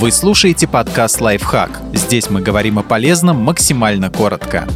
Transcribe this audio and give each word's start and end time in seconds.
Вы 0.00 0.12
слушаете 0.12 0.66
подкаст 0.66 1.20
«Лайфхак». 1.20 1.82
Здесь 1.92 2.30
мы 2.30 2.40
говорим 2.40 2.78
о 2.78 2.82
полезном 2.82 3.36
максимально 3.36 4.08
коротко. 4.08 4.66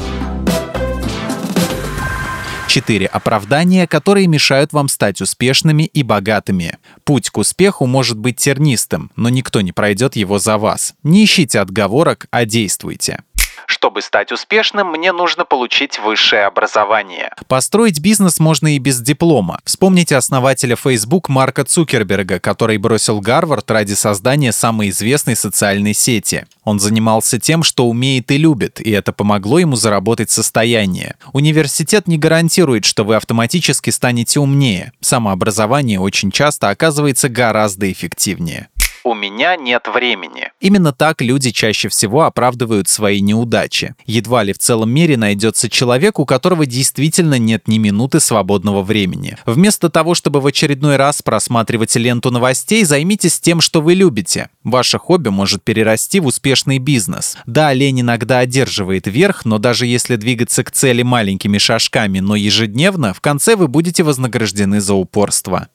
Четыре 2.68 3.06
оправдания, 3.06 3.86
которые 3.86 4.26
мешают 4.26 4.74
вам 4.74 4.88
стать 4.88 5.22
успешными 5.22 5.84
и 5.84 6.02
богатыми. 6.02 6.76
Путь 7.04 7.30
к 7.30 7.38
успеху 7.38 7.86
может 7.86 8.18
быть 8.18 8.36
тернистым, 8.36 9.10
но 9.16 9.30
никто 9.30 9.62
не 9.62 9.72
пройдет 9.72 10.14
его 10.14 10.38
за 10.38 10.58
вас. 10.58 10.92
Не 11.02 11.24
ищите 11.24 11.58
отговорок, 11.58 12.26
а 12.30 12.44
действуйте. 12.44 13.20
Чтобы 13.66 14.02
стать 14.02 14.32
успешным, 14.32 14.88
мне 14.88 15.12
нужно 15.12 15.44
получить 15.44 15.98
высшее 15.98 16.46
образование. 16.46 17.32
Построить 17.48 18.00
бизнес 18.00 18.38
можно 18.38 18.74
и 18.74 18.78
без 18.78 19.00
диплома. 19.00 19.60
Вспомните 19.64 20.16
основателя 20.16 20.76
Facebook 20.76 21.28
Марка 21.28 21.64
Цукерберга, 21.64 22.40
который 22.40 22.78
бросил 22.78 23.20
Гарвард 23.20 23.70
ради 23.70 23.94
создания 23.94 24.52
самой 24.52 24.90
известной 24.90 25.36
социальной 25.36 25.94
сети. 25.94 26.46
Он 26.64 26.80
занимался 26.80 27.38
тем, 27.38 27.62
что 27.62 27.86
умеет 27.86 28.30
и 28.30 28.38
любит, 28.38 28.80
и 28.80 28.90
это 28.90 29.12
помогло 29.12 29.58
ему 29.58 29.76
заработать 29.76 30.30
состояние. 30.30 31.16
Университет 31.32 32.08
не 32.08 32.18
гарантирует, 32.18 32.84
что 32.84 33.04
вы 33.04 33.16
автоматически 33.16 33.90
станете 33.90 34.40
умнее. 34.40 34.92
Самообразование 35.00 36.00
очень 36.00 36.30
часто 36.30 36.70
оказывается 36.70 37.28
гораздо 37.28 37.90
эффективнее 37.90 38.68
у 39.04 39.14
меня 39.14 39.56
нет 39.56 39.86
времени. 39.92 40.50
Именно 40.60 40.92
так 40.92 41.20
люди 41.20 41.50
чаще 41.50 41.88
всего 41.88 42.22
оправдывают 42.22 42.88
свои 42.88 43.20
неудачи. 43.20 43.94
Едва 44.06 44.42
ли 44.42 44.52
в 44.52 44.58
целом 44.58 44.90
мире 44.90 45.16
найдется 45.16 45.68
человек, 45.68 46.18
у 46.18 46.24
которого 46.24 46.66
действительно 46.66 47.38
нет 47.38 47.68
ни 47.68 47.78
минуты 47.78 48.18
свободного 48.18 48.82
времени. 48.82 49.36
Вместо 49.44 49.90
того, 49.90 50.14
чтобы 50.14 50.40
в 50.40 50.46
очередной 50.46 50.96
раз 50.96 51.22
просматривать 51.22 51.94
ленту 51.96 52.30
новостей, 52.30 52.84
займитесь 52.84 53.38
тем, 53.38 53.60
что 53.60 53.82
вы 53.82 53.94
любите. 53.94 54.48
Ваше 54.64 54.98
хобби 54.98 55.28
может 55.28 55.62
перерасти 55.62 56.20
в 56.20 56.26
успешный 56.26 56.78
бизнес. 56.78 57.36
Да, 57.46 57.72
лень 57.72 58.00
иногда 58.00 58.38
одерживает 58.38 59.06
верх, 59.06 59.44
но 59.44 59.58
даже 59.58 59.86
если 59.86 60.16
двигаться 60.16 60.64
к 60.64 60.70
цели 60.70 61.02
маленькими 61.02 61.58
шажками, 61.58 62.20
но 62.20 62.36
ежедневно, 62.36 63.12
в 63.12 63.20
конце 63.20 63.56
вы 63.56 63.68
будете 63.68 64.02
вознаграждены 64.02 64.80
за 64.80 64.94
упорство 64.94 65.68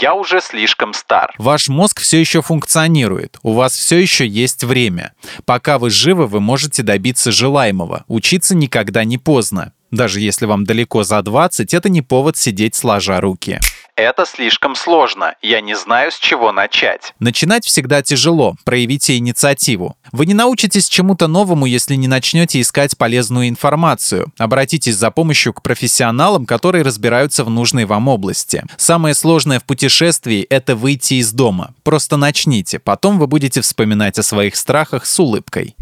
я 0.00 0.14
уже 0.14 0.40
слишком 0.40 0.94
стар. 0.94 1.34
Ваш 1.38 1.68
мозг 1.68 2.00
все 2.00 2.18
еще 2.20 2.42
функционирует, 2.42 3.38
у 3.42 3.52
вас 3.52 3.74
все 3.76 3.98
еще 3.98 4.26
есть 4.26 4.64
время. 4.64 5.12
Пока 5.44 5.78
вы 5.78 5.90
живы, 5.90 6.26
вы 6.26 6.40
можете 6.40 6.82
добиться 6.82 7.32
желаемого. 7.32 8.04
Учиться 8.08 8.54
никогда 8.54 9.04
не 9.04 9.18
поздно. 9.18 9.72
Даже 9.90 10.20
если 10.20 10.46
вам 10.46 10.64
далеко 10.64 11.04
за 11.04 11.20
20, 11.22 11.74
это 11.74 11.90
не 11.90 12.00
повод 12.00 12.36
сидеть 12.38 12.74
сложа 12.74 13.20
руки. 13.20 13.60
Это 13.96 14.24
слишком 14.24 14.74
сложно, 14.74 15.34
я 15.42 15.60
не 15.60 15.76
знаю, 15.76 16.12
с 16.12 16.18
чего 16.18 16.50
начать. 16.50 17.12
Начинать 17.18 17.66
всегда 17.66 18.02
тяжело, 18.02 18.54
проявите 18.64 19.18
инициативу. 19.18 19.98
Вы 20.12 20.24
не 20.24 20.32
научитесь 20.32 20.88
чему-то 20.88 21.26
новому, 21.26 21.66
если 21.66 21.94
не 21.96 22.08
начнете 22.08 22.58
искать 22.62 22.96
полезную 22.96 23.50
информацию. 23.50 24.32
Обратитесь 24.38 24.96
за 24.96 25.10
помощью 25.10 25.52
к 25.52 25.60
профессионалам, 25.60 26.46
которые 26.46 26.84
разбираются 26.84 27.44
в 27.44 27.50
нужной 27.50 27.84
вам 27.84 28.08
области. 28.08 28.64
Самое 28.78 29.14
сложное 29.14 29.60
в 29.60 29.64
путешествии— 29.64 30.40
это 30.50 30.74
выйти 30.74 31.14
из 31.14 31.32
дома. 31.32 31.74
Просто 31.82 32.16
начните, 32.16 32.78
потом 32.78 33.18
вы 33.18 33.26
будете 33.26 33.60
вспоминать 33.60 34.18
о 34.18 34.22
своих 34.22 34.56
страхах 34.56 35.04
с 35.04 35.20
улыбкой. 35.20 35.76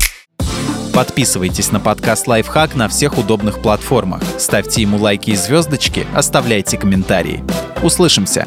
Подписывайтесь 0.92 1.70
на 1.70 1.78
подкаст 1.78 2.26
«Лайфхак» 2.26 2.74
на 2.74 2.88
всех 2.88 3.18
удобных 3.18 3.62
платформах. 3.62 4.22
Ставьте 4.38 4.82
ему 4.82 4.98
лайки 4.98 5.30
и 5.30 5.36
звездочки, 5.36 6.08
оставляйте 6.12 6.76
комментарии. 6.76 7.44
Услышимся! 7.82 8.46